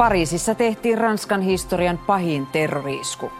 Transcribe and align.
Pariisissa 0.00 0.54
tehtiin 0.54 0.98
Ranskan 0.98 1.42
historian 1.42 1.98
pahin 1.98 2.46
terroriisku. 2.46 3.32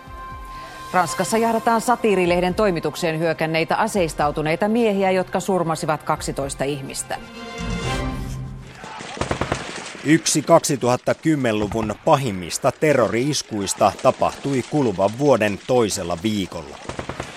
Ranskassa 0.93 1.39
jahdataan 1.39 1.81
satiirilehden 1.81 2.55
toimitukseen 2.55 3.19
hyökänneitä 3.19 3.77
aseistautuneita 3.77 4.69
miehiä, 4.69 5.11
jotka 5.11 5.41
surmasivat 5.41 6.03
12 6.03 6.65
ihmistä. 6.65 7.19
Yksi 10.05 10.41
2010-luvun 10.41 11.95
pahimmista 12.05 12.73
terrori-iskuista 12.81 13.93
tapahtui 14.03 14.63
kuluvan 14.71 15.11
vuoden 15.19 15.59
toisella 15.67 16.19
viikolla. 16.23 16.77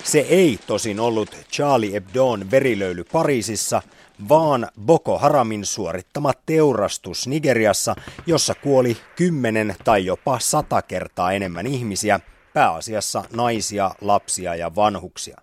Se 0.04 0.20
ei 0.20 0.60
tosin 0.68 1.00
ollut 1.00 1.38
Charlie 1.52 2.00
Hebdo'n 2.00 2.52
verilöyly 2.52 3.04
Pariisissa, 3.04 3.82
vaan 4.30 4.68
Boko 4.86 5.18
Haramin 5.18 5.66
suorittama 5.66 6.34
teurastus 6.46 7.28
Nigeriassa, 7.28 7.96
jossa 8.26 8.56
kuoli 8.56 8.98
kymmenen 9.16 9.76
tai 9.84 10.06
jopa 10.06 10.40
sata 10.40 10.82
kertaa 10.82 11.32
enemmän 11.32 11.68
ihmisiä, 11.68 12.20
pääasiassa 12.54 13.24
naisia, 13.36 13.92
lapsia 14.02 14.56
ja 14.56 14.76
vanhuksia. 14.76 15.38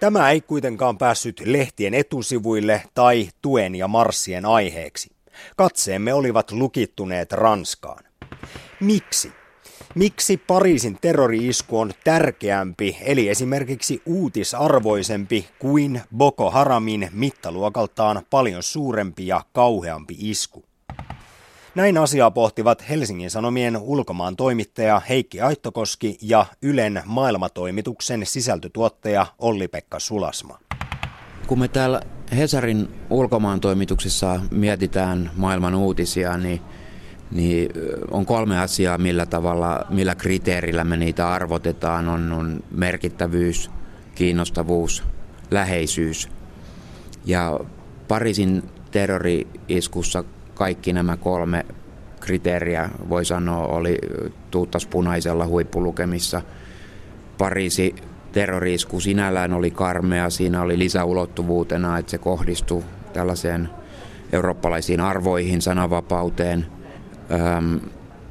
Tämä 0.00 0.30
ei 0.30 0.40
kuitenkaan 0.40 0.98
päässyt 0.98 1.42
lehtien 1.44 1.94
etusivuille 1.94 2.82
tai 2.94 3.28
tuen 3.42 3.74
ja 3.74 3.88
marssien 3.88 4.46
aiheeksi. 4.46 5.10
Katseemme 5.56 6.14
olivat 6.14 6.50
lukittuneet 6.50 7.32
Ranskaan. 7.32 8.04
Miksi? 8.80 9.32
Miksi 9.94 10.36
Pariisin 10.36 10.98
terrori-isku 11.00 11.78
on 11.78 11.92
tärkeämpi, 12.04 12.96
eli 13.00 13.28
esimerkiksi 13.28 14.02
uutisarvoisempi 14.06 15.48
kuin 15.58 16.00
Boko 16.16 16.50
Haramin 16.50 17.08
mittaluokaltaan 17.12 18.22
paljon 18.30 18.62
suurempi 18.62 19.26
ja 19.26 19.40
kauheampi 19.52 20.16
isku? 20.18 20.64
Näin 21.74 21.98
asiaa 21.98 22.30
pohtivat 22.30 22.88
Helsingin 22.88 23.30
Sanomien 23.30 23.76
ulkomaan 23.76 24.36
toimittaja 24.36 25.02
Heikki 25.08 25.40
Aittokoski 25.40 26.18
ja 26.22 26.46
Ylen 26.62 27.02
maailmatoimituksen 27.04 28.26
sisältötuottaja 28.26 29.26
Olli-Pekka 29.38 29.98
Sulasma. 29.98 30.58
Kun 31.46 31.58
me 31.58 31.68
täällä 31.68 32.00
Hesarin 32.36 32.88
ulkomaan 33.10 33.60
toimituksessa 33.60 34.40
mietitään 34.50 35.30
maailman 35.36 35.74
uutisia, 35.74 36.36
niin, 36.36 36.60
niin 37.30 37.70
on 38.10 38.26
kolme 38.26 38.58
asiaa, 38.58 38.98
millä 38.98 39.26
tavalla, 39.26 39.86
millä 39.90 40.14
kriteerillä 40.14 40.84
me 40.84 40.96
niitä 40.96 41.32
arvotetaan. 41.32 42.08
On, 42.08 42.32
on 42.32 42.60
merkittävyys, 42.70 43.70
kiinnostavuus, 44.14 45.04
läheisyys. 45.50 46.28
Ja 47.24 47.60
Pariisin 48.08 48.62
terrori-iskussa 48.90 50.24
kaikki 50.54 50.92
nämä 50.92 51.16
kolme 51.16 51.66
kriteeriä, 52.20 52.90
voi 53.08 53.24
sanoa, 53.24 53.66
oli 53.66 53.98
tuuttas 54.50 54.86
punaisella 54.86 55.46
huippulukemissa. 55.46 56.42
Pariisi 57.38 57.94
terroriisku 58.32 59.00
sinällään 59.00 59.52
oli 59.52 59.70
karmea, 59.70 60.30
siinä 60.30 60.62
oli 60.62 60.78
lisäulottuvuutena, 60.78 61.98
että 61.98 62.10
se 62.10 62.18
kohdistui 62.18 62.82
tällaiseen 63.12 63.68
eurooppalaisiin 64.32 65.00
arvoihin, 65.00 65.62
sananvapauteen. 65.62 66.66
Öm, 67.30 67.80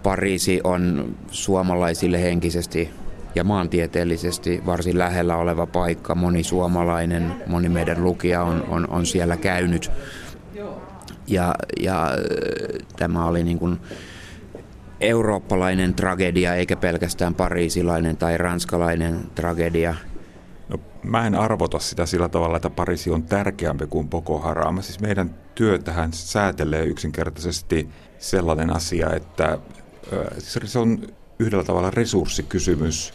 Pariisi 0.04 0.62
on 0.64 1.16
suomalaisille 1.32 2.22
henkisesti 2.22 2.90
ja 3.36 3.44
maantieteellisesti 3.44 4.62
varsin 4.66 4.98
lähellä 4.98 5.36
oleva 5.38 5.68
paikka. 5.68 6.16
Moni 6.16 6.44
suomalainen, 6.44 7.36
moni 7.48 7.70
meidän 7.70 8.04
lukija 8.04 8.44
on, 8.44 8.64
on, 8.68 8.90
on 8.90 9.06
siellä 9.06 9.38
käynyt. 9.38 9.92
Ja, 11.28 11.56
ja 11.82 12.12
tämä 12.96 13.26
oli 13.26 13.44
niin 13.44 13.60
kuin 13.60 13.80
eurooppalainen 15.02 15.94
tragedia 15.94 16.56
eikä 16.56 16.76
pelkästään 16.76 17.36
pariisilainen 17.36 18.18
tai 18.18 18.38
ranskalainen 18.38 19.20
tragedia. 19.36 19.96
No, 20.70 20.78
mä 21.04 21.28
en 21.28 21.36
arvota 21.36 21.80
sitä 21.80 22.06
sillä 22.06 22.30
tavalla, 22.30 22.56
että 22.56 22.70
Pariisi 22.70 23.12
on 23.12 23.24
tärkeämpi 23.24 23.88
kuin 23.88 24.10
Boko 24.10 24.40
Haram. 24.40 24.82
Siis 24.82 25.00
meidän 25.00 25.36
työ 25.56 25.80
tähän 25.80 26.14
säätelee 26.14 26.86
yksinkertaisesti 26.86 27.90
sellainen 28.24 28.76
asia, 28.76 29.14
että 29.16 29.58
se 30.38 30.80
on 30.80 31.08
yhdellä 31.40 31.64
tavalla 31.64 31.92
resurssikysymys. 31.92 33.14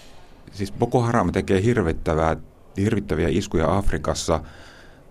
Siis 0.53 0.73
Boko 0.73 1.01
Haram 1.01 1.33
tekee 1.33 1.63
hirvittävää, 1.63 2.37
hirvittäviä 2.77 3.29
iskuja 3.29 3.77
Afrikassa, 3.77 4.41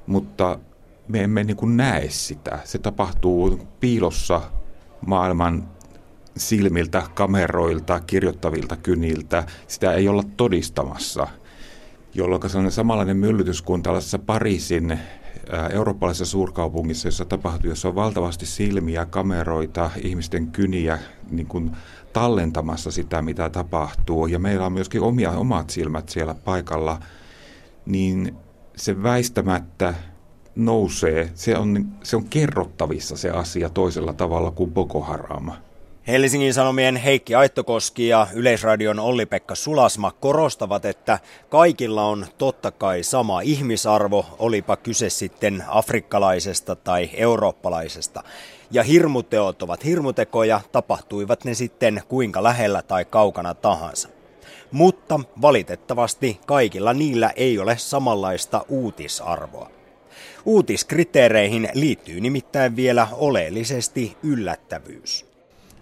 mutta 0.08 0.60
me 1.08 1.24
emme 1.24 1.44
niin 1.44 1.58
kuin 1.58 1.78
näe 1.78 2.10
sitä. 2.10 2.60
Se 2.64 2.78
tapahtuu 2.78 3.68
piilossa 3.80 4.42
maailman 5.06 5.68
silmiltä, 6.38 7.04
kameroilta, 7.14 8.00
kirjoittavilta 8.00 8.76
kyniltä. 8.76 9.44
Sitä 9.68 9.94
ei 9.94 10.08
olla 10.08 10.24
todistamassa, 10.38 11.28
jolloin 12.18 12.50
se 12.50 12.58
on 12.58 12.72
samanlainen 12.72 13.18
myllytys 13.18 13.62
kuin 13.62 13.84
tällaisessa 13.84 14.20
Pariisin 14.20 15.00
eurooppalaisessa 15.72 16.32
suurkaupungissa, 16.32 17.08
jossa 17.08 17.26
tapahtuu, 17.26 17.70
jossa 17.70 17.88
on 17.88 17.96
valtavasti 17.96 18.46
silmiä, 18.46 19.06
kameroita, 19.06 19.92
ihmisten 20.04 20.48
kyniä 20.48 21.00
niin 21.30 21.48
kuin 21.48 21.72
tallentamassa 22.14 22.92
sitä, 22.92 23.22
mitä 23.22 23.50
tapahtuu. 23.50 24.28
Ja 24.28 24.40
meillä 24.40 24.66
on 24.66 24.74
myöskin 24.74 25.02
omia, 25.02 25.32
omat 25.32 25.70
silmät 25.70 26.10
siellä 26.10 26.36
paikalla, 26.36 27.00
niin 27.86 28.36
se 28.76 29.04
väistämättä 29.04 29.94
nousee. 30.56 31.32
Se 31.36 31.58
on, 31.58 31.88
se 32.04 32.16
on 32.16 32.26
kerrottavissa 32.26 33.18
se 33.18 33.30
asia 33.30 33.70
toisella 33.70 34.14
tavalla 34.14 34.52
kuin 34.52 34.72
Boko 34.72 35.02
Haram. 35.02 35.52
Helsingin 36.08 36.54
Sanomien 36.54 36.96
Heikki 36.96 37.36
Aittokoski 37.36 38.08
ja 38.08 38.28
Yleisradion 38.34 39.00
Olli-Pekka 39.00 39.56
Sulasma 39.56 40.12
korostavat, 40.12 40.86
että 40.86 41.20
kaikilla 41.50 42.06
on 42.06 42.26
totta 42.38 42.72
kai 42.72 43.04
sama 43.04 43.42
ihmisarvo, 43.42 44.26
olipa 44.40 44.78
kyse 44.78 45.10
sitten 45.10 45.64
afrikkalaisesta 45.68 46.76
tai 46.76 47.10
eurooppalaisesta. 47.14 48.24
Ja 48.72 48.84
hirmuteot 48.84 49.64
ovat 49.64 49.86
hirmutekoja, 49.86 50.62
tapahtuivat 50.72 51.44
ne 51.46 51.54
sitten 51.54 52.02
kuinka 52.08 52.44
lähellä 52.44 52.82
tai 52.82 53.06
kaukana 53.06 53.54
tahansa. 53.54 54.10
Mutta 54.72 55.20
valitettavasti 55.42 56.40
kaikilla 56.46 56.94
niillä 56.94 57.30
ei 57.36 57.60
ole 57.60 57.78
samanlaista 57.78 58.66
uutisarvoa. 58.70 59.72
Uutiskriteereihin 60.46 61.70
liittyy 61.74 62.22
nimittäin 62.22 62.76
vielä 62.76 63.08
oleellisesti 63.12 64.18
yllättävyys 64.24 65.27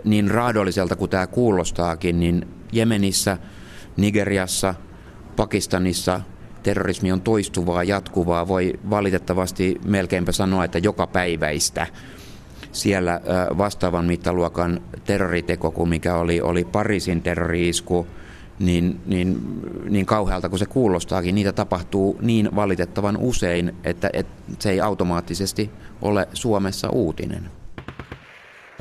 niin 0.04 0.32
raadolliselta 0.32 0.96
kuin 0.96 1.12
tämä 1.12 1.28
kuulostaakin, 1.28 2.20
niin 2.20 2.48
Jemenissä, 2.72 3.38
Nigeriassa, 3.98 4.76
Pakistanissa 5.36 6.22
terrorismi 6.64 7.12
on 7.12 7.22
toistuvaa, 7.22 7.84
jatkuvaa, 7.84 8.48
voi 8.48 8.74
valitettavasti 8.90 9.82
melkeinpä 9.86 10.32
sanoa, 10.32 10.66
että 10.66 10.78
joka 10.78 11.08
päiväistä. 11.08 11.88
Siellä 12.72 13.22
vastaavan 13.58 14.06
mittaluokan 14.06 14.82
terroriteko 15.04 15.72
kuin 15.72 15.90
mikä 15.90 16.16
oli, 16.16 16.42
oli 16.42 16.64
Pariisin 16.64 17.22
terroriisku, 17.22 18.08
niin, 18.60 19.02
niin, 19.06 19.38
niin 19.90 20.06
kauhealta 20.06 20.50
kuin 20.50 20.60
se 20.60 20.66
kuulostaakin, 20.66 21.36
niitä 21.36 21.52
tapahtuu 21.52 22.18
niin 22.22 22.56
valitettavan 22.56 23.18
usein, 23.18 23.76
että, 23.84 24.10
että 24.14 24.34
se 24.60 24.70
ei 24.70 24.82
automaattisesti 24.82 25.72
ole 26.02 26.28
Suomessa 26.34 26.90
uutinen. 26.90 27.52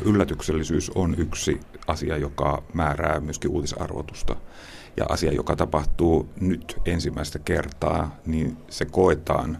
Yllätyksellisyys 0.02 0.90
on 0.90 1.14
yksi 1.18 1.60
asia, 1.86 2.16
joka 2.16 2.62
määrää 2.74 3.20
myöskin 3.20 3.50
uutisarvotusta. 3.50 4.36
Ja 4.96 5.06
asia, 5.08 5.32
joka 5.32 5.56
tapahtuu 5.56 6.28
nyt 6.40 6.80
ensimmäistä 6.84 7.38
kertaa, 7.38 8.16
niin 8.26 8.56
se 8.68 8.84
koetaan 8.84 9.58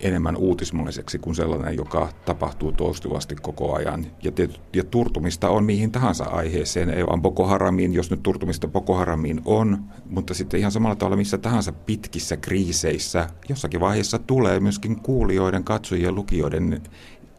enemmän 0.00 0.36
uutismaiseksi 0.36 1.18
kuin 1.18 1.36
sellainen, 1.36 1.76
joka 1.76 2.08
tapahtuu 2.24 2.72
toistuvasti 2.72 3.34
koko 3.34 3.74
ajan. 3.76 4.06
Ja, 4.22 4.32
tiety, 4.32 4.54
ja 4.72 4.84
turtumista 4.84 5.48
on 5.48 5.64
mihin 5.64 5.92
tahansa 5.92 6.24
aiheeseen, 6.24 6.90
ei 6.90 7.06
vaan 7.06 7.22
Boko 7.22 7.46
Haramiin, 7.46 7.94
jos 7.94 8.10
nyt 8.10 8.22
turtumista 8.22 8.68
Boko 8.68 8.94
Haramiin 8.94 9.40
on, 9.44 9.78
mutta 10.10 10.34
sitten 10.34 10.60
ihan 10.60 10.72
samalla 10.72 10.96
tavalla 10.96 11.16
missä 11.16 11.38
tahansa 11.38 11.72
pitkissä 11.72 12.36
kriiseissä, 12.36 13.28
jossakin 13.48 13.80
vaiheessa 13.80 14.18
tulee 14.18 14.60
myöskin 14.60 15.00
kuulijoiden, 15.00 15.64
katsojien, 15.64 16.14
lukijoiden 16.14 16.82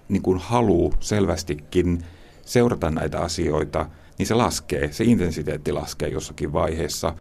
niin 0.09 0.21
kuin 0.21 0.39
halu 0.39 0.93
selvästikin 0.99 2.03
seurata 2.47 2.89
näitä 2.89 3.19
asioita, 3.19 3.85
niin 4.17 4.27
se 4.27 4.33
laskee, 4.33 4.91
se 4.91 5.03
intensiteetti 5.03 5.71
laskee 5.71 6.09
jossakin 6.09 6.53
vaiheessa. 6.53 7.13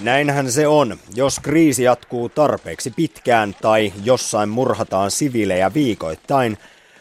Näinhän 0.00 0.52
se 0.52 0.68
on. 0.68 0.96
Jos 1.14 1.40
kriisi 1.40 1.82
jatkuu 1.82 2.28
tarpeeksi 2.28 2.90
pitkään 2.90 3.56
tai 3.62 3.92
jossain 4.04 4.48
murhataan 4.48 5.10
siviilejä 5.10 5.74
viikoittain, 5.74 6.58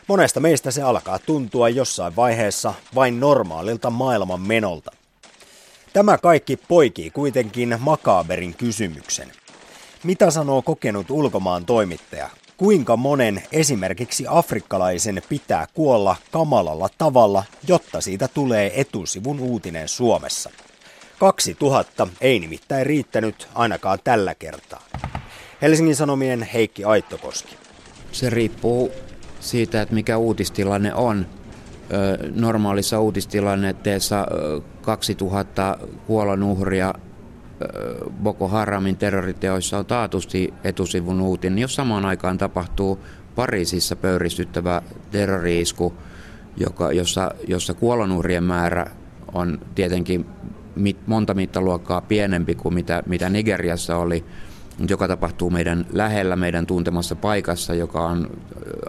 monesta 0.07 0.39
meistä 0.39 0.71
se 0.71 0.81
alkaa 0.81 1.19
tuntua 1.19 1.69
jossain 1.69 2.15
vaiheessa 2.15 2.73
vain 2.95 3.19
normaalilta 3.19 3.89
maailman 3.89 4.41
menolta. 4.41 4.91
Tämä 5.93 6.17
kaikki 6.17 6.57
poikii 6.57 7.09
kuitenkin 7.09 7.77
makaaberin 7.79 8.53
kysymyksen. 8.53 9.31
Mitä 10.03 10.31
sanoo 10.31 10.61
kokenut 10.61 11.11
ulkomaan 11.11 11.65
toimittaja, 11.65 12.29
kuinka 12.57 12.97
monen 12.97 13.43
esimerkiksi 13.51 14.25
afrikkalaisen 14.29 15.21
pitää 15.29 15.67
kuolla 15.73 16.15
kamalalla 16.31 16.89
tavalla, 16.97 17.43
jotta 17.67 18.01
siitä 18.01 18.27
tulee 18.27 18.81
etusivun 18.81 19.39
uutinen 19.39 19.87
Suomessa. 19.87 20.49
2000 21.19 22.07
ei 22.21 22.39
nimittäin 22.39 22.85
riittänyt 22.85 23.47
ainakaan 23.55 23.99
tällä 24.03 24.35
kertaa. 24.35 24.83
Helsingin 25.61 25.95
Sanomien 25.95 26.43
Heikki 26.53 26.83
Aittokoski. 26.83 27.55
Se 28.11 28.29
riippuu 28.29 28.91
siitä, 29.39 29.81
että 29.81 29.95
mikä 29.95 30.17
uutistilanne 30.17 30.93
on. 30.93 31.25
Normaalissa 32.35 32.99
uutistilanteessa 32.99 34.27
2000 34.81 35.77
kuolonuhria 36.07 36.93
Boko 38.23 38.47
Haramin 38.47 38.97
terroriteoissa 38.97 39.77
on 39.77 39.85
taatusti 39.85 40.53
etusivun 40.63 41.21
uutinen. 41.21 41.59
Jos 41.59 41.75
samaan 41.75 42.05
aikaan 42.05 42.37
tapahtuu 42.37 42.99
Pariisissa 43.35 43.95
pöyristyttävä 43.95 44.81
terroriisku, 45.11 45.93
joka, 46.57 46.91
jossa, 46.91 47.31
jossa 47.47 47.73
kuolonuhrien 47.73 48.43
määrä 48.43 48.85
on 49.33 49.59
tietenkin 49.75 50.25
mit, 50.75 51.07
monta 51.07 51.33
mittaluokkaa 51.33 52.01
pienempi 52.01 52.55
kuin 52.55 52.73
mitä, 52.73 53.03
mitä 53.05 53.29
Nigeriassa 53.29 53.97
oli, 53.97 54.25
joka 54.89 55.07
tapahtuu 55.07 55.49
meidän 55.49 55.85
lähellä, 55.93 56.35
meidän 56.35 56.65
tuntemassa 56.65 57.15
paikassa, 57.15 57.73
joka 57.73 58.07
on 58.07 58.29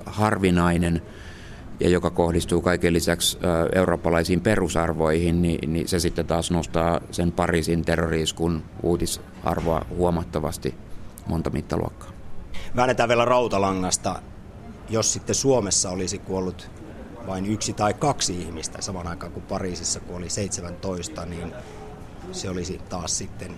harvinainen 0.06 1.02
ja 1.80 1.88
joka 1.88 2.10
kohdistuu 2.10 2.62
kaiken 2.62 2.92
lisäksi 2.92 3.38
eurooppalaisiin 3.74 4.40
perusarvoihin, 4.40 5.42
niin, 5.42 5.72
niin 5.72 5.88
se 5.88 5.98
sitten 5.98 6.26
taas 6.26 6.50
nostaa 6.50 7.00
sen 7.10 7.32
Pariisin 7.32 7.84
terroriiskun 7.84 8.62
uutisarvoa 8.82 9.86
huomattavasti 9.90 10.74
monta 11.26 11.50
mittaluokkaa. 11.50 12.10
Väännetään 12.76 13.08
vielä 13.08 13.24
rautalangasta. 13.24 14.22
Jos 14.90 15.12
sitten 15.12 15.34
Suomessa 15.34 15.90
olisi 15.90 16.18
kuollut 16.18 16.70
vain 17.26 17.46
yksi 17.46 17.72
tai 17.72 17.94
kaksi 17.94 18.40
ihmistä 18.40 18.82
saman 18.82 19.06
aikaan 19.06 19.32
kuin 19.32 19.44
Pariisissa 19.46 20.00
kuoli 20.00 20.30
17, 20.30 21.26
niin 21.26 21.52
se 22.32 22.50
olisi 22.50 22.80
taas 22.88 23.18
sitten 23.18 23.50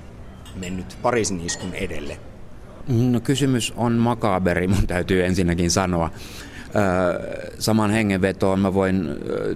mennyt 0.54 0.98
Pariisin 1.02 1.40
iskun 1.40 1.74
edelle. 1.74 2.18
No 2.88 3.20
kysymys 3.20 3.72
on 3.76 3.92
makaberi, 3.92 4.68
mun 4.68 4.86
täytyy 4.86 5.24
ensinnäkin 5.24 5.70
sanoa. 5.70 6.10
Saman 7.58 7.90
hengenvetoon 7.90 8.60
mä 8.60 8.74
voin 8.74 9.08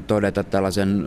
todeta 0.07 0.45
tällaisen 0.45 1.07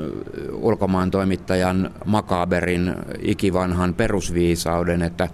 ulkomaan 0.52 1.12
toimittajan 1.12 1.92
makaberin 2.06 2.96
ikivanhan 3.22 3.94
perusviisauden, 3.94 5.02
että 5.02 5.28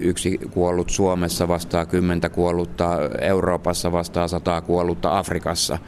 yksi 0.00 0.38
kuollut 0.50 0.90
Suomessa 0.90 1.48
vastaa 1.48 1.86
kymmentä 1.86 2.28
kuollutta 2.28 2.98
Euroopassa 3.20 3.92
vastaa 3.92 4.28
sataa 4.28 4.60
kuollutta 4.60 5.18
Afrikassa. 5.18 5.78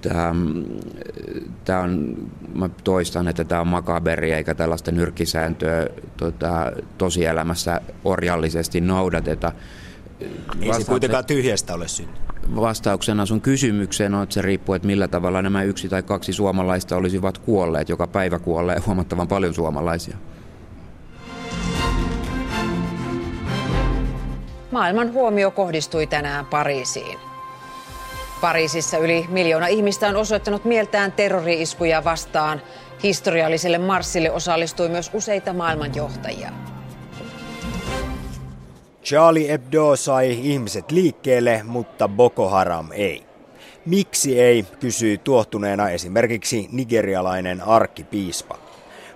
Tämä, 0.00 0.34
tämä 1.64 1.80
on, 1.80 2.16
mä 2.54 2.68
toistan, 2.84 3.28
että 3.28 3.44
tämä 3.44 3.60
on 3.60 3.68
makaberi 3.68 4.32
eikä 4.32 4.54
tällaista 4.54 4.92
nyrkkisääntöä 4.92 5.86
tota, 6.16 6.72
tosielämässä 6.98 7.80
orjallisesti 8.04 8.80
noudateta. 8.80 9.52
Ei 10.60 10.74
se 10.74 10.84
kuitenkaan 10.84 11.24
tyhjästä 11.24 11.74
ole 11.74 11.88
syntynyt. 11.88 12.24
Vastauksena 12.56 13.26
sun 13.26 13.40
kysymykseen 13.40 14.14
on, 14.14 14.22
että 14.22 14.34
se 14.34 14.42
riippuu, 14.42 14.74
että 14.74 14.86
millä 14.86 15.08
tavalla 15.08 15.42
nämä 15.42 15.62
yksi 15.62 15.88
tai 15.88 16.02
kaksi 16.02 16.32
suomalaista 16.32 16.96
olisivat 16.96 17.38
kuolleet. 17.38 17.88
Joka 17.88 18.06
päivä 18.06 18.38
kuolee 18.38 18.78
huomattavan 18.86 19.28
paljon 19.28 19.54
suomalaisia. 19.54 20.16
Maailman 24.70 25.12
huomio 25.12 25.50
kohdistui 25.50 26.06
tänään 26.06 26.46
Pariisiin. 26.46 27.18
Pariisissa 28.40 28.98
yli 28.98 29.26
miljoona 29.28 29.66
ihmistä 29.66 30.08
on 30.08 30.16
osoittanut 30.16 30.64
mieltään 30.64 31.12
terrori-iskuja 31.12 32.04
vastaan. 32.04 32.62
Historialliselle 33.02 33.78
marssille 33.78 34.30
osallistui 34.30 34.88
myös 34.88 35.10
useita 35.14 35.52
maailmanjohtajia. 35.52 36.50
Charlie 39.04 39.48
Hebdo 39.48 39.96
sai 39.96 40.32
ihmiset 40.32 40.90
liikkeelle, 40.90 41.62
mutta 41.64 42.08
Boko 42.08 42.48
Haram 42.48 42.88
ei. 42.92 43.22
Miksi 43.86 44.40
ei, 44.40 44.66
kysyi 44.80 45.18
tuottuneena 45.18 45.90
esimerkiksi 45.90 46.68
nigerialainen 46.72 47.62
arkkipiispa. 47.62 48.58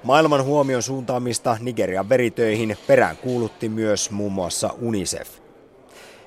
Maailman 0.02 0.44
huomion 0.44 0.82
suuntaamista 0.82 1.56
Nigerian 1.61 2.08
veritöihin 2.08 2.76
perään 2.87 3.17
kuulutti 3.17 3.69
myös 3.69 4.11
muun 4.11 4.32
muassa 4.32 4.75
UNICEF. 4.81 5.29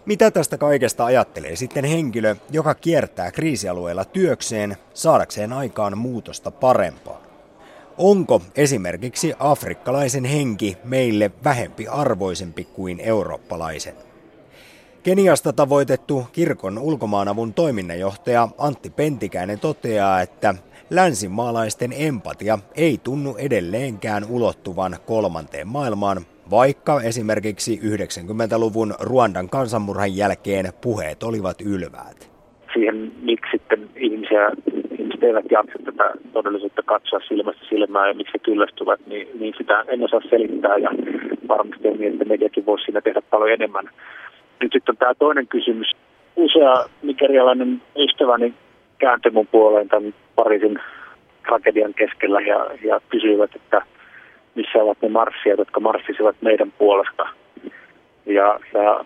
Mitä 0.05 0.31
tästä 0.31 0.57
kaikesta 0.57 1.05
ajattelee 1.05 1.55
sitten 1.55 1.85
henkilö, 1.85 2.35
joka 2.51 2.75
kiertää 2.75 3.31
kriisialueella 3.31 4.05
työkseen 4.05 4.77
saadakseen 4.93 5.53
aikaan 5.53 5.97
muutosta 5.97 6.51
parempaan? 6.51 7.30
Onko 7.97 8.41
esimerkiksi 8.55 9.33
afrikkalaisen 9.39 10.25
henki 10.25 10.77
meille 10.83 11.31
vähempi 11.43 11.87
arvoisempi 11.87 12.63
kuin 12.63 12.99
eurooppalaisen? 12.99 13.93
Keniasta 15.03 15.53
tavoitettu 15.53 16.23
kirkon 16.31 16.77
ulkomaanavun 16.77 17.53
toiminnanjohtaja 17.53 18.47
Antti 18.57 18.89
Pentikäinen 18.89 19.59
toteaa, 19.59 20.21
että 20.21 20.55
länsimaalaisten 20.89 21.93
empatia 21.97 22.59
ei 22.75 22.97
tunnu 23.03 23.35
edelleenkään 23.37 24.25
ulottuvan 24.29 24.97
kolmanteen 25.05 25.67
maailmaan, 25.67 26.21
vaikka 26.51 27.01
esimerkiksi 27.01 27.79
90-luvun 27.83 28.93
Ruandan 28.99 29.49
kansanmurhan 29.49 30.15
jälkeen 30.15 30.73
puheet 30.81 31.23
olivat 31.23 31.61
ylväät. 31.61 32.31
Siihen, 32.73 33.11
miksi 33.21 33.51
sitten 33.51 33.89
ihmisiä, 33.95 34.51
ihmiset 35.21 35.23
eivät 35.23 35.51
jaksa 35.51 35.79
tätä 35.85 36.11
todellisuutta 36.33 36.81
katsoa 36.85 37.19
silmästä 37.27 37.65
silmään 37.69 38.07
ja 38.07 38.13
miksi 38.13 38.33
he 38.33 38.39
kyllästyvät, 38.39 38.99
niin, 39.07 39.27
niin 39.39 39.53
sitä 39.57 39.85
en 39.87 40.03
osaa 40.03 40.21
selittää 40.29 40.77
ja 40.77 40.89
varmasti 41.47 41.87
on 41.87 41.97
niin, 41.97 42.13
että 42.13 42.25
mediakin 42.25 42.65
voisi 42.65 42.85
siinä 42.85 43.01
tehdä 43.01 43.21
paljon 43.21 43.51
enemmän. 43.51 43.89
Nyt 44.61 44.71
sitten 44.71 44.93
on 44.93 44.97
tämä 44.97 45.13
toinen 45.13 45.47
kysymys. 45.47 45.91
Usea 46.35 46.85
nigerialainen 47.03 47.81
ystäväni 47.95 48.53
kääntyi 48.97 49.31
mun 49.31 49.47
puoleen 49.47 49.89
tämän 49.89 50.13
Pariisin 50.35 50.79
tragedian 51.47 51.93
keskellä 51.93 52.41
ja, 52.41 52.65
ja 52.83 53.01
kysyivät, 53.09 53.55
että 53.55 53.81
missä 54.55 54.77
ovat 54.77 54.97
ne 55.01 55.09
marssijat, 55.09 55.59
jotka 55.59 55.79
marssisivat 55.79 56.35
meidän 56.41 56.71
puolesta. 56.77 57.25
Ja, 58.25 58.59
ja 58.73 59.05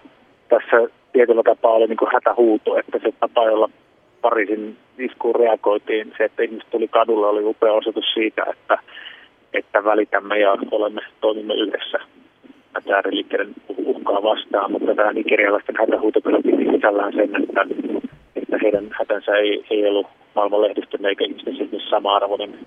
tässä 0.50 0.78
tietyllä 1.14 1.44
tapaa 1.44 1.72
oli 1.72 1.88
niin 1.88 1.98
kuin 1.98 2.12
hätähuuto, 2.14 2.78
että 2.78 3.00
se 3.04 3.12
tapa, 3.20 3.46
jolla 3.46 3.70
Pariisin 4.26 4.78
iskuun 4.98 5.36
reagoitiin, 5.36 6.14
se, 6.18 6.24
että 6.24 6.44
ihmiset 6.44 6.70
tuli 6.70 6.88
kadulle, 6.88 7.28
oli 7.28 7.44
upea 7.44 7.74
osoitus 7.74 8.06
siitä, 8.14 8.44
että, 8.54 8.78
että 9.54 9.84
välitämme 9.84 10.40
ja 10.40 10.58
olemme, 10.72 11.02
toimimme 11.22 11.54
yhdessä. 11.54 11.98
Ääriliikkeiden 12.96 13.54
uhkaa 13.86 14.24
vastaan, 14.24 14.72
mutta 14.72 14.96
tämä 14.96 15.14
nigerialaisten 15.14 15.76
hätähuuto 15.80 16.22
kyllä 16.22 16.40
piti 16.42 16.72
sisällään 16.76 17.14
sen, 17.14 17.44
että, 17.44 17.66
että 18.36 18.58
heidän 18.64 18.88
hätänsä 19.00 19.32
ei, 19.32 19.66
ei 19.70 19.88
ollut 19.90 20.08
maailman 20.36 20.62
lehdistön 20.62 21.06
eikä 21.06 21.26
ihmisten 21.26 21.56
siis 21.56 21.90
sama 21.90 22.16
arvoinen. 22.16 22.60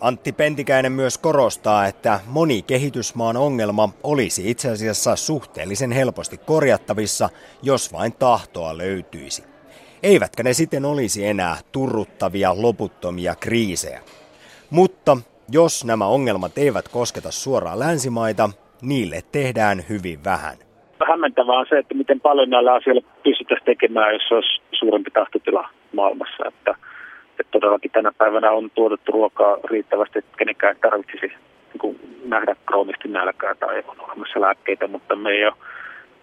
Antti 0.00 0.32
Pentikäinen 0.32 0.92
myös 0.92 1.18
korostaa, 1.18 1.86
että 1.86 2.20
moni 2.26 2.62
kehitysmaan 2.62 3.36
ongelma 3.36 3.88
olisi 4.02 4.50
itse 4.50 4.70
asiassa 4.70 5.16
suhteellisen 5.16 5.92
helposti 5.92 6.36
korjattavissa, 6.46 7.28
jos 7.62 7.92
vain 7.92 8.12
tahtoa 8.18 8.78
löytyisi. 8.78 9.55
Eivätkä 10.12 10.42
ne 10.42 10.52
sitten 10.52 10.84
olisi 10.84 11.26
enää 11.26 11.56
turruttavia 11.72 12.50
loputtomia 12.62 13.34
kriisejä. 13.40 14.00
Mutta 14.70 15.16
jos 15.52 15.84
nämä 15.84 16.06
ongelmat 16.06 16.58
eivät 16.58 16.88
kosketa 16.88 17.30
suoraan 17.30 17.78
länsimaita, 17.78 18.50
niille 18.82 19.16
tehdään 19.32 19.78
hyvin 19.88 20.24
vähän. 20.24 20.56
Hämmentävää 21.08 21.58
on 21.58 21.66
se, 21.68 21.78
että 21.78 21.94
miten 21.94 22.20
paljon 22.20 22.50
näillä 22.50 22.74
asioilla 22.74 23.08
pystyttäisiin 23.22 23.66
tekemään, 23.66 24.12
jos 24.12 24.32
olisi 24.32 24.62
suurempi 24.78 25.10
tahtotila 25.10 25.68
maailmassa. 25.92 26.44
Että 26.48 26.74
että 27.40 27.50
todellakin 27.50 27.90
tänä 27.90 28.12
päivänä 28.18 28.50
on 28.50 28.70
tuotettu 28.74 29.12
ruokaa 29.12 29.56
riittävästi, 29.64 30.18
että 30.18 30.36
kenenkään 30.38 30.76
tarvitsisi 30.82 31.32
niin 31.82 32.20
nähdä 32.24 32.56
kroonisesti 32.66 33.08
nälkää 33.08 33.54
tai 33.54 33.84
on 33.88 34.00
olemassa 34.00 34.40
lääkkeitä, 34.40 34.86
mutta 34.88 35.16
me 35.16 35.30
ei 35.30 35.46
ole 35.46 35.54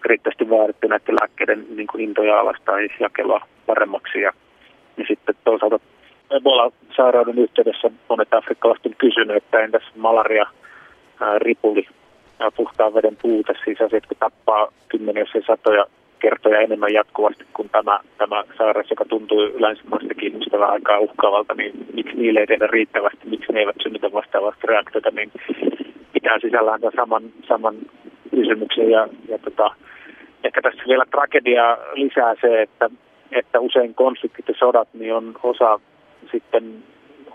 riittävästi 0.04 0.50
vaadittu 0.50 0.88
näiden 0.88 1.14
lääkkeiden 1.20 1.66
niin 1.76 1.86
kuin 1.86 2.00
hintoja 2.00 2.40
alas 2.40 2.56
tai 2.64 2.88
jakelua 3.00 3.40
paremmaksi. 3.66 4.20
Ja, 4.20 4.32
ja 4.96 5.04
sitten 5.08 5.34
toisaalta 5.44 5.80
Ebola-sairauden 6.30 7.38
yhteydessä 7.38 7.90
monet 8.08 8.34
afrikkalaiset 8.34 8.86
on 8.86 8.94
kysynyt, 8.98 9.36
että 9.36 9.60
entäs 9.60 9.82
malaria, 9.96 10.46
ää, 11.20 11.38
ripuli, 11.38 11.86
ää, 12.40 12.50
puhtaan 12.50 12.94
veden 12.94 13.16
puute, 13.22 13.54
siis 13.64 13.80
asiat, 13.80 13.92
jotka 13.92 14.14
tappaa 14.18 14.72
kymmeniä 14.88 15.24
ja 15.34 15.40
satoja 15.46 15.86
kertoja 16.24 16.60
enemmän 16.60 16.92
jatkuvasti 16.92 17.44
kuin 17.52 17.68
tämä, 17.68 18.00
tämä 18.18 18.44
sairaus, 18.58 18.90
joka 18.90 19.04
tuntuu 19.04 19.40
länsimaistakin 19.58 20.32
ihmistä 20.32 20.58
vähän 20.58 20.72
aikaa 20.72 20.98
uhkaavalta, 20.98 21.54
niin 21.54 21.72
miksi 21.94 22.16
niille 22.16 22.40
ei 22.40 22.46
tehdä 22.46 22.66
riittävästi, 22.66 23.28
miksi 23.28 23.52
ne 23.52 23.60
eivät 23.60 23.76
synnytä 23.82 24.12
vastaavasti 24.12 24.66
reaktiota, 24.66 25.10
niin 25.10 25.32
pitää 26.12 26.38
sisällään 26.40 26.80
tämän 26.80 26.92
saman, 26.96 27.22
saman 27.48 27.74
kysymyksen 28.30 28.90
ja, 28.90 29.08
ja 29.28 29.38
tota, 29.38 29.74
ehkä 30.44 30.62
tässä 30.62 30.82
vielä 30.88 31.04
tragedia 31.10 31.78
lisää 31.94 32.34
se, 32.40 32.62
että, 32.62 32.90
että 33.32 33.60
usein 33.60 33.94
konfliktit 33.94 34.48
ja 34.48 34.54
sodat 34.58 34.88
niin 34.94 35.14
on 35.14 35.34
osa 35.42 35.80
sitten 36.32 36.82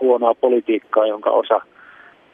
huonoa 0.00 0.34
politiikkaa, 0.34 1.06
jonka 1.06 1.30
osa 1.30 1.60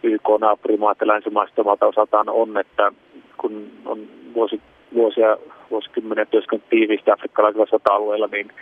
YK-naapurimaat 0.03 1.01
ja 1.01 1.07
länsimaista 1.07 1.63
omalta 1.63 1.87
osaltaan 1.87 2.29
on, 2.29 2.59
että 2.59 2.93
kun 3.37 3.71
on 3.85 3.99
vuosi, 4.35 4.61
vuosia, 4.95 5.37
vuosikymmeniä 5.71 6.25
työskennellyt 6.25 6.71
tiiviisti 6.71 7.11
afrikkalaisilla 7.11 7.67
sota-alueilla, 7.67 8.29
niin, 8.33 8.53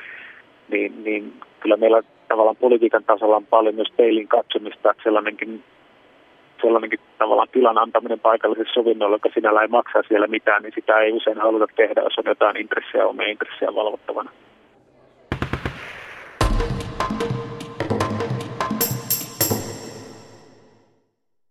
niin, 0.69 1.05
niin 1.05 1.33
kyllä 1.61 1.77
meillä 1.77 2.03
tavallaan 2.29 2.57
politiikan 2.57 3.05
tasolla 3.05 3.37
on 3.37 3.47
paljon 3.47 3.75
myös 3.75 3.93
peilin 3.97 4.29
katsomista, 4.29 4.95
sellainenkin, 5.03 5.65
sellainenkin 6.61 7.01
tavallaan 7.19 7.49
tilan 7.53 7.79
antaminen 7.79 8.21
paikalliselle 8.21 8.71
sovinnolle, 8.75 9.17
joka 9.17 9.29
sinällä 9.35 9.63
ei 9.63 9.69
maksaa 9.69 10.03
siellä 10.09 10.27
mitään, 10.27 10.63
niin 10.63 10.73
sitä 10.75 11.01
ei 11.01 11.13
usein 11.13 11.39
haluta 11.39 11.67
tehdä, 11.77 12.01
jos 12.01 12.19
on 12.19 12.25
jotain 12.27 12.57
intressejä, 12.57 13.07
omia 13.07 13.29
intressejä 13.29 13.75
valvottavana. 13.75 14.31